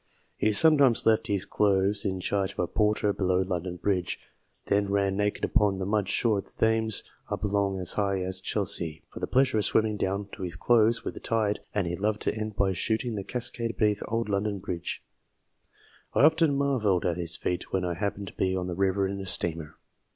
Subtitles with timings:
[0.35, 3.55] He sometimes left his clothes in charge of a porter below F 2 68 THE
[3.55, 4.19] JUDGES OF ENGLAND London Bridge,
[4.65, 8.41] then ran naked upon the mud shore of the Thames up almost as high as
[8.41, 11.95] Chelsea, for the pleasure of swimming down to his clothes with the tide, and he
[11.95, 15.03] loved to end by shooting the cascade beneath old London Bridge.
[16.15, 19.21] I often marvel at his feat, when I happen to be on the river in
[19.21, 19.77] a steamer.